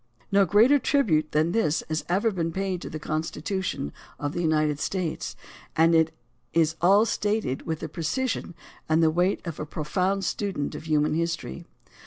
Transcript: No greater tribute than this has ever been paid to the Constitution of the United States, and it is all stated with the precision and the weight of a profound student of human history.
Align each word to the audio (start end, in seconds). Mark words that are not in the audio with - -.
No 0.31 0.45
greater 0.45 0.79
tribute 0.79 1.31
than 1.31 1.51
this 1.51 1.83
has 1.87 2.03
ever 2.09 2.31
been 2.31 2.51
paid 2.51 2.81
to 2.81 2.89
the 2.89 2.97
Constitution 2.97 3.93
of 4.17 4.33
the 4.33 4.41
United 4.41 4.79
States, 4.79 5.35
and 5.75 5.93
it 5.93 6.11
is 6.53 6.75
all 6.81 7.05
stated 7.05 7.67
with 7.67 7.81
the 7.81 7.87
precision 7.87 8.55
and 8.89 9.03
the 9.03 9.11
weight 9.11 9.45
of 9.45 9.59
a 9.59 9.65
profound 9.67 10.25
student 10.25 10.73
of 10.73 10.85
human 10.87 11.13
history. 11.13 11.65